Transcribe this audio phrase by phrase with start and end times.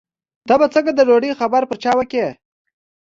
[0.47, 2.25] ته به څنګه د ډوډۍ خیر پر چا وکړې.